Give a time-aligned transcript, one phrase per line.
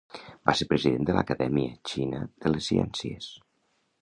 [0.49, 3.31] Va ser president de l'Acadèmia Xina de les Ciències.